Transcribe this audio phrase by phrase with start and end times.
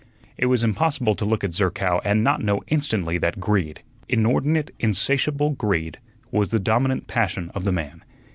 [0.35, 5.51] It was impossible to look at Zerkow and not know instantly that greed inordinate, insatiable
[5.51, 5.99] greed
[6.31, 8.03] was the dominant passion of the man.